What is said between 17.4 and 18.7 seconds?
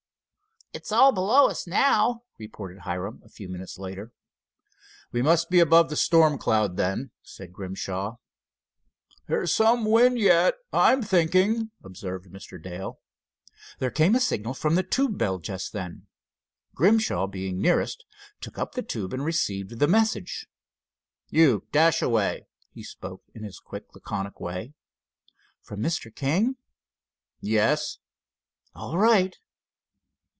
nearest, took